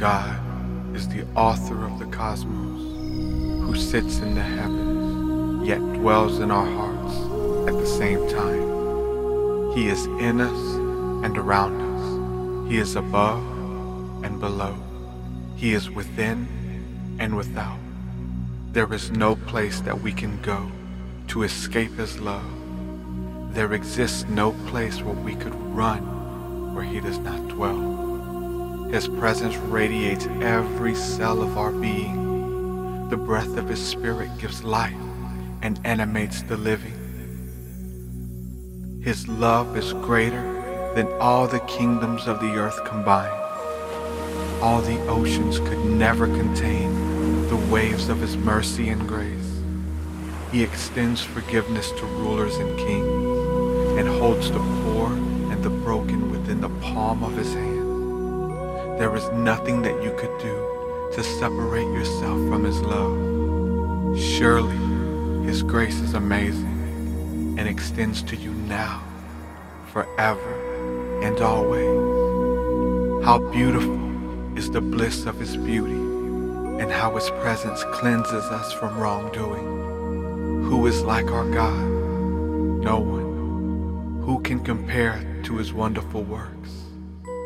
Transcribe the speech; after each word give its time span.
God 0.00 0.96
is 0.96 1.06
the 1.08 1.26
author 1.36 1.84
of 1.84 1.98
the 1.98 2.06
cosmos, 2.06 2.80
who 3.66 3.76
sits 3.76 4.20
in 4.20 4.34
the 4.34 4.40
heavens, 4.40 5.68
yet 5.68 5.76
dwells 5.92 6.38
in 6.38 6.50
our 6.50 6.64
hearts 6.64 7.68
at 7.68 7.78
the 7.78 7.86
same 7.86 8.26
time. 8.30 9.74
He 9.74 9.88
is 9.88 10.06
in 10.06 10.40
us 10.40 10.74
and 11.22 11.36
around 11.36 11.82
us. 11.82 12.70
He 12.70 12.78
is 12.78 12.96
above 12.96 13.42
and 14.24 14.40
below. 14.40 14.74
He 15.56 15.74
is 15.74 15.90
within 15.90 16.48
and 17.20 17.36
without. 17.36 17.78
There 18.72 18.90
is 18.94 19.10
no 19.10 19.36
place 19.36 19.80
that 19.80 20.00
we 20.00 20.12
can 20.12 20.40
go 20.40 20.72
to 21.28 21.42
escape 21.42 21.98
His 21.98 22.18
love. 22.18 23.52
There 23.52 23.74
exists 23.74 24.24
no 24.30 24.52
place 24.66 25.02
where 25.02 25.14
we 25.14 25.34
could 25.34 25.54
run 25.76 26.74
where 26.74 26.84
He 26.84 27.00
does 27.00 27.18
not 27.18 27.48
dwell. 27.48 27.99
His 28.92 29.06
presence 29.06 29.56
radiates 29.56 30.26
every 30.40 30.96
cell 30.96 31.42
of 31.42 31.56
our 31.56 31.70
being. 31.70 33.08
The 33.08 33.16
breath 33.16 33.56
of 33.56 33.68
His 33.68 33.80
Spirit 33.80 34.36
gives 34.38 34.64
life 34.64 34.92
and 35.62 35.80
animates 35.84 36.42
the 36.42 36.56
living. 36.56 36.96
His 39.04 39.28
love 39.28 39.76
is 39.76 39.92
greater 39.92 40.42
than 40.96 41.06
all 41.20 41.46
the 41.46 41.60
kingdoms 41.60 42.26
of 42.26 42.40
the 42.40 42.56
earth 42.56 42.84
combined. 42.84 43.32
All 44.60 44.80
the 44.82 45.00
oceans 45.06 45.60
could 45.60 45.84
never 45.84 46.26
contain 46.26 47.46
the 47.48 47.64
waves 47.72 48.08
of 48.08 48.18
His 48.20 48.36
mercy 48.36 48.88
and 48.88 49.06
grace. 49.06 49.62
He 50.50 50.64
extends 50.64 51.22
forgiveness 51.22 51.92
to 51.92 52.06
rulers 52.06 52.56
and 52.56 52.76
kings 52.76 53.98
and 54.00 54.08
holds 54.08 54.50
the 54.50 54.58
poor 54.58 55.12
and 55.12 55.62
the 55.62 55.70
broken 55.70 56.32
within 56.32 56.60
the 56.60 56.70
palm 56.80 57.22
of 57.22 57.36
His 57.36 57.54
hand. 57.54 57.89
There 59.00 59.16
is 59.16 59.30
nothing 59.30 59.80
that 59.80 60.02
you 60.02 60.10
could 60.18 60.36
do 60.40 61.10
to 61.14 61.24
separate 61.24 61.86
yourself 61.86 62.36
from 62.50 62.64
His 62.64 62.82
love. 62.82 64.20
Surely 64.20 64.76
His 65.46 65.62
grace 65.62 65.98
is 66.00 66.12
amazing 66.12 67.56
and 67.58 67.66
extends 67.66 68.22
to 68.24 68.36
you 68.36 68.50
now, 68.50 69.02
forever, 69.90 71.22
and 71.22 71.40
always. 71.40 73.24
How 73.24 73.38
beautiful 73.38 74.58
is 74.58 74.70
the 74.70 74.82
bliss 74.82 75.24
of 75.24 75.40
His 75.40 75.56
beauty, 75.56 75.94
and 76.82 76.92
how 76.92 77.14
His 77.14 77.30
presence 77.40 77.82
cleanses 77.94 78.44
us 78.44 78.70
from 78.74 78.98
wrongdoing. 78.98 80.64
Who 80.64 80.86
is 80.86 81.00
like 81.04 81.30
our 81.30 81.48
God? 81.48 81.88
No 82.84 82.98
one. 82.98 84.20
Who 84.26 84.42
can 84.42 84.60
compare 84.60 85.24
to 85.44 85.56
His 85.56 85.72
wonderful 85.72 86.22
works? 86.22 86.70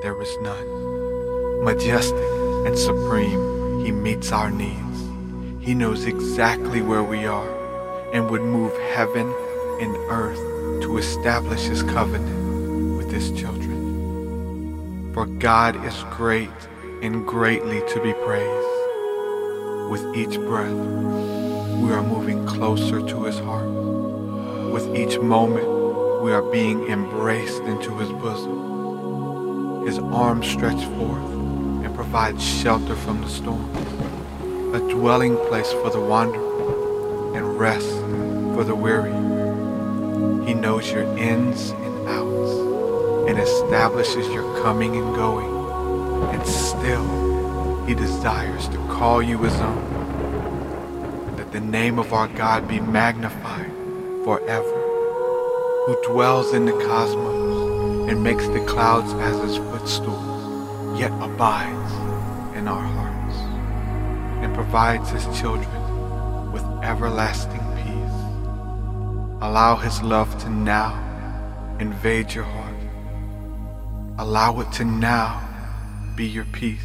There 0.00 0.18
is 0.22 0.34
none. 0.40 0.91
Majestic 1.62 2.18
and 2.66 2.76
supreme, 2.76 3.84
He 3.84 3.92
meets 3.92 4.32
our 4.32 4.50
needs. 4.50 4.98
He 5.64 5.74
knows 5.74 6.06
exactly 6.06 6.82
where 6.82 7.04
we 7.04 7.24
are 7.24 7.48
and 8.12 8.28
would 8.28 8.42
move 8.42 8.76
heaven 8.96 9.32
and 9.80 9.94
earth 10.10 10.40
to 10.82 10.98
establish 10.98 11.60
His 11.60 11.84
covenant 11.84 12.96
with 12.96 13.12
His 13.12 13.30
children. 13.30 15.12
For 15.14 15.26
God 15.26 15.76
is 15.84 16.04
great 16.10 16.50
and 17.00 17.24
greatly 17.24 17.80
to 17.90 18.02
be 18.02 18.12
praised. 18.12 18.78
With 19.88 20.16
each 20.16 20.40
breath, 20.40 20.72
we 20.72 21.92
are 21.92 22.02
moving 22.02 22.44
closer 22.44 23.00
to 23.06 23.22
His 23.22 23.38
heart. 23.38 23.70
With 24.72 24.96
each 24.96 25.20
moment, 25.20 26.22
we 26.22 26.32
are 26.32 26.42
being 26.42 26.88
embraced 26.88 27.62
into 27.62 27.96
His 27.98 28.10
bosom. 28.10 29.86
His 29.86 30.00
arms 30.00 30.48
stretch 30.48 30.84
forth 30.96 31.42
and 32.12 32.36
provide 32.36 32.42
shelter 32.42 32.94
from 32.94 33.22
the 33.22 33.28
storm, 33.28 33.74
a 34.74 34.78
dwelling 34.92 35.36
place 35.48 35.72
for 35.72 35.88
the 35.88 36.00
wanderer 36.00 37.34
and 37.34 37.58
rest 37.58 37.88
for 38.54 38.64
the 38.64 38.74
weary. 38.74 39.12
He 40.46 40.52
knows 40.52 40.90
your 40.90 41.04
ins 41.16 41.70
and 41.70 42.08
outs 42.08 43.30
and 43.30 43.38
establishes 43.38 44.28
your 44.28 44.62
coming 44.62 44.94
and 44.96 45.14
going, 45.14 46.34
and 46.34 46.46
still 46.46 47.86
He 47.86 47.94
desires 47.94 48.68
to 48.68 48.76
call 48.88 49.22
you 49.22 49.38
His 49.38 49.54
own. 49.54 51.36
That 51.36 51.50
the 51.52 51.60
name 51.60 51.98
of 51.98 52.12
our 52.12 52.28
God 52.28 52.68
be 52.68 52.78
magnified 52.78 53.72
forever, 54.24 54.80
who 55.86 55.96
dwells 56.12 56.52
in 56.52 56.66
the 56.66 56.72
cosmos 56.72 58.10
and 58.10 58.22
makes 58.22 58.46
the 58.48 58.64
clouds 58.66 59.14
as 59.14 59.40
His 59.42 59.56
footstool, 59.56 60.96
yet 60.98 61.12
abides 61.22 62.01
in 62.62 62.68
our 62.68 62.80
hearts 62.80 63.36
and 64.44 64.54
provides 64.54 65.10
His 65.10 65.24
children 65.40 66.52
with 66.52 66.62
everlasting 66.84 67.64
peace. 67.82 68.18
Allow 69.42 69.74
His 69.74 70.00
love 70.00 70.30
to 70.42 70.48
now 70.48 70.92
invade 71.80 72.32
your 72.32 72.44
heart. 72.44 72.82
Allow 74.18 74.60
it 74.60 74.70
to 74.74 74.84
now 74.84 75.42
be 76.14 76.24
your 76.24 76.44
peace. 76.52 76.78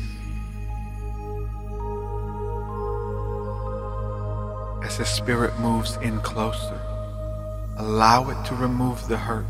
As 4.83 4.97
His 4.97 5.09
Spirit 5.09 5.59
moves 5.59 5.95
in 5.97 6.19
closer, 6.21 6.81
allow 7.77 8.31
it 8.31 8.45
to 8.47 8.55
remove 8.55 9.07
the 9.07 9.17
hurt. 9.17 9.45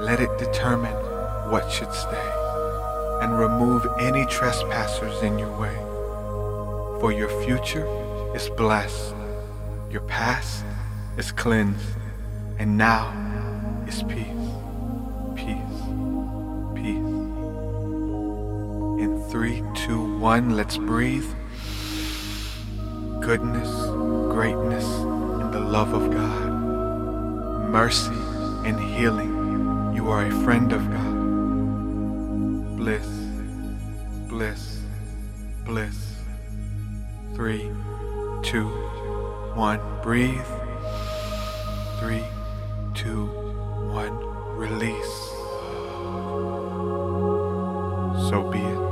Let 0.00 0.20
it 0.20 0.36
determine 0.36 0.98
what 1.50 1.72
should 1.72 1.94
stay 1.94 2.47
and 3.20 3.38
remove 3.38 3.86
any 4.00 4.24
trespassers 4.26 5.22
in 5.22 5.38
your 5.38 5.54
way. 5.58 5.74
For 7.00 7.12
your 7.12 7.28
future 7.44 7.86
is 8.34 8.48
blessed, 8.50 9.14
your 9.90 10.02
past 10.02 10.64
is 11.16 11.32
cleansed, 11.32 11.96
and 12.58 12.76
now 12.76 13.12
is 13.86 14.02
peace, 14.04 14.26
peace, 15.36 15.80
peace. 16.74 17.14
In 19.02 19.22
Three, 19.30 19.62
two, 19.74 20.18
one. 20.18 20.56
Let's 20.56 20.78
breathe. 20.78 21.28
Goodness, 23.20 23.70
greatness, 24.32 24.86
and 24.86 25.52
the 25.52 25.60
love 25.60 25.92
of 25.92 26.10
God. 26.10 26.50
Mercy 27.70 28.16
and 28.64 28.80
healing. 28.80 29.94
You 29.94 30.08
are 30.08 30.24
a 30.24 30.30
friend 30.44 30.72
of 30.72 30.90
God. 30.90 31.07
Bliss, 32.88 33.06
bliss, 34.30 34.80
bliss. 35.66 36.14
Three, 37.34 37.70
two, 38.42 38.66
one. 39.54 39.78
Breathe. 40.02 40.40
Three, 42.00 42.24
two, 42.94 43.26
one. 43.92 44.16
Release. 44.56 45.18
So 48.30 48.48
be 48.50 48.58
it. 48.58 48.87